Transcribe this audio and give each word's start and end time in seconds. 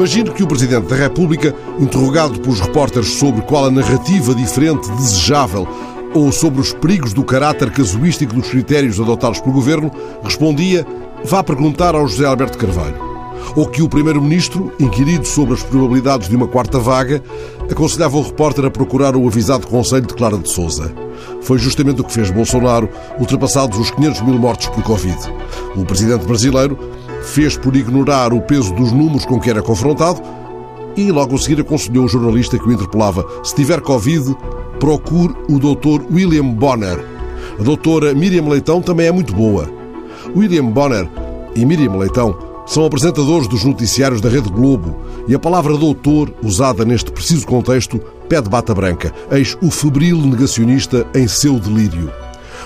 Imagino 0.00 0.32
que 0.32 0.42
o 0.42 0.46
Presidente 0.46 0.86
da 0.86 0.96
República, 0.96 1.54
interrogado 1.78 2.40
pelos 2.40 2.58
repórteres 2.58 3.18
sobre 3.18 3.42
qual 3.42 3.66
a 3.66 3.70
narrativa 3.70 4.34
diferente 4.34 4.90
desejável 4.92 5.68
ou 6.14 6.32
sobre 6.32 6.58
os 6.58 6.72
perigos 6.72 7.12
do 7.12 7.22
caráter 7.22 7.70
casuístico 7.70 8.32
dos 8.32 8.48
critérios 8.48 8.98
adotados 8.98 9.40
pelo 9.40 9.52
Governo, 9.52 9.92
respondia: 10.24 10.86
vá 11.22 11.44
perguntar 11.44 11.94
ao 11.94 12.08
José 12.08 12.24
Alberto 12.24 12.56
Carvalho 12.56 13.10
ou 13.54 13.66
que 13.66 13.82
o 13.82 13.88
Primeiro-Ministro, 13.90 14.72
inquirido 14.80 15.26
sobre 15.26 15.54
as 15.54 15.62
probabilidades 15.62 16.28
de 16.28 16.36
uma 16.36 16.48
quarta 16.48 16.78
vaga, 16.78 17.22
aconselhava 17.70 18.16
o 18.16 18.22
repórter 18.22 18.64
a 18.64 18.70
procurar 18.70 19.16
o 19.16 19.26
avisado 19.26 19.66
Conselho 19.66 20.06
de 20.06 20.14
Clara 20.14 20.38
de 20.38 20.48
Souza. 20.48 20.92
Foi 21.42 21.58
justamente 21.58 22.00
o 22.00 22.04
que 22.04 22.12
fez 22.12 22.30
Bolsonaro, 22.30 22.88
ultrapassados 23.18 23.78
os 23.78 23.90
500 23.90 24.22
mil 24.22 24.38
mortos 24.38 24.68
por 24.68 24.82
Covid. 24.82 25.18
O 25.76 25.84
presidente 25.84 26.24
brasileiro 26.24 26.78
fez 27.22 27.56
por 27.56 27.76
ignorar 27.76 28.32
o 28.32 28.40
peso 28.40 28.74
dos 28.74 28.92
números 28.92 29.24
com 29.24 29.40
que 29.40 29.50
era 29.50 29.62
confrontado 29.62 30.20
e 30.96 31.10
logo 31.10 31.34
a 31.34 31.38
seguir 31.38 31.60
aconselhou 31.60 32.04
o 32.04 32.08
jornalista 32.08 32.58
que 32.58 32.68
o 32.68 32.72
interpelava: 32.72 33.26
se 33.42 33.54
tiver 33.54 33.80
Covid, 33.80 34.34
procure 34.78 35.34
o 35.48 35.58
Dr. 35.58 36.02
William 36.12 36.48
Bonner. 36.48 37.04
A 37.58 37.62
doutora 37.62 38.14
Miriam 38.14 38.48
Leitão 38.48 38.80
também 38.80 39.06
é 39.06 39.12
muito 39.12 39.34
boa. 39.34 39.70
William 40.34 40.66
Bonner 40.66 41.08
e 41.54 41.64
Miriam 41.64 41.96
Leitão 41.96 42.36
são 42.66 42.84
apresentadores 42.84 43.48
dos 43.48 43.64
noticiários 43.64 44.20
da 44.20 44.28
Rede 44.28 44.48
Globo 44.48 44.96
e 45.26 45.34
a 45.34 45.38
palavra 45.38 45.76
doutor, 45.76 46.32
usada 46.42 46.84
neste 46.84 47.10
preciso 47.10 47.46
contexto, 47.46 47.98
pede 48.28 48.48
bata 48.48 48.74
branca, 48.74 49.12
eis 49.30 49.56
o 49.60 49.70
febril 49.70 50.18
negacionista 50.18 51.06
em 51.14 51.26
seu 51.26 51.58
delírio. 51.58 52.12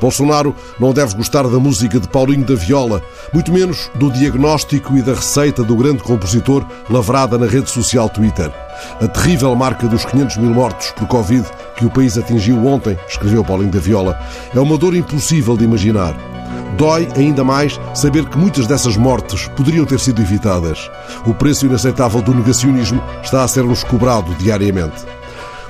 Bolsonaro 0.00 0.54
não 0.78 0.92
deve 0.92 1.14
gostar 1.14 1.42
da 1.42 1.58
música 1.58 1.98
de 1.98 2.08
Paulinho 2.08 2.44
da 2.44 2.54
Viola, 2.54 3.02
muito 3.32 3.52
menos 3.52 3.90
do 3.94 4.10
diagnóstico 4.10 4.96
e 4.96 5.02
da 5.02 5.14
receita 5.14 5.62
do 5.62 5.76
grande 5.76 6.02
compositor 6.02 6.64
lavrada 6.88 7.36
na 7.36 7.46
rede 7.46 7.70
social 7.70 8.08
Twitter. 8.08 8.52
A 9.00 9.08
terrível 9.08 9.54
marca 9.54 9.86
dos 9.86 10.04
500 10.04 10.36
mil 10.36 10.50
mortos 10.50 10.92
por 10.92 11.06
Covid 11.08 11.46
que 11.76 11.84
o 11.84 11.90
país 11.90 12.16
atingiu 12.16 12.64
ontem, 12.66 12.96
escreveu 13.08 13.44
Paulinho 13.44 13.70
da 13.70 13.80
Viola, 13.80 14.18
é 14.54 14.60
uma 14.60 14.76
dor 14.76 14.94
impossível 14.94 15.56
de 15.56 15.64
imaginar. 15.64 16.14
Dói 16.76 17.08
ainda 17.16 17.42
mais 17.42 17.78
saber 17.94 18.24
que 18.26 18.38
muitas 18.38 18.66
dessas 18.66 18.96
mortes 18.96 19.48
poderiam 19.56 19.84
ter 19.84 19.98
sido 19.98 20.22
evitadas. 20.22 20.90
O 21.26 21.34
preço 21.34 21.66
inaceitável 21.66 22.22
do 22.22 22.34
negacionismo 22.34 23.02
está 23.22 23.42
a 23.42 23.48
ser-nos 23.48 23.82
cobrado 23.82 24.32
diariamente. 24.36 25.17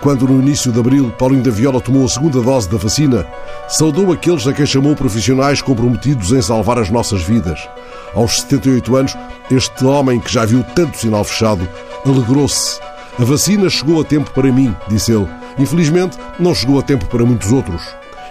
Quando, 0.00 0.28
no 0.28 0.40
início 0.40 0.70
de 0.70 0.78
abril, 0.78 1.10
Paulinho 1.18 1.42
da 1.42 1.50
Viola 1.50 1.80
tomou 1.80 2.04
a 2.04 2.08
segunda 2.08 2.40
dose 2.40 2.68
da 2.68 2.76
vacina, 2.76 3.26
saudou 3.68 4.12
aqueles 4.12 4.46
a 4.46 4.52
quem 4.52 4.66
chamou 4.66 4.94
profissionais 4.94 5.62
comprometidos 5.62 6.32
em 6.32 6.40
salvar 6.40 6.78
as 6.78 6.90
nossas 6.90 7.22
vidas. 7.22 7.68
Aos 8.14 8.40
78 8.42 8.96
anos, 8.96 9.16
este 9.50 9.84
homem 9.84 10.20
que 10.20 10.32
já 10.32 10.44
viu 10.44 10.64
tanto 10.74 10.98
sinal 10.98 11.24
fechado 11.24 11.68
alegrou-se. 12.04 12.78
A 13.18 13.24
vacina 13.24 13.68
chegou 13.70 14.00
a 14.00 14.04
tempo 14.04 14.30
para 14.30 14.52
mim, 14.52 14.74
disse 14.88 15.12
ele. 15.12 15.26
Infelizmente, 15.58 16.18
não 16.38 16.54
chegou 16.54 16.78
a 16.78 16.82
tempo 16.82 17.06
para 17.06 17.24
muitos 17.24 17.50
outros. 17.50 17.82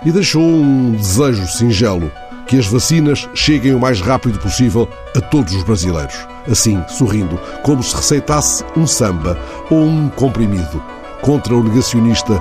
E 0.05 0.11
deixou 0.11 0.43
um 0.43 0.91
desejo 0.91 1.47
singelo 1.47 2.11
que 2.47 2.59
as 2.59 2.67
vacinas 2.67 3.27
cheguem 3.33 3.73
o 3.73 3.79
mais 3.79 3.99
rápido 3.99 4.37
possível 4.39 4.87
a 5.15 5.19
todos 5.19 5.53
os 5.55 5.63
brasileiros. 5.63 6.15
Assim, 6.49 6.83
sorrindo, 6.87 7.39
como 7.63 7.81
se 7.81 7.95
receitasse 7.95 8.63
um 8.77 8.85
samba 8.85 9.37
ou 9.69 9.83
um 9.83 10.09
comprimido 10.09 10.81
contra 11.25 11.55
o 11.55 11.63
negacionista 11.63 12.39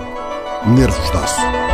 Nervos 0.66 1.10
Daço. 1.10 1.73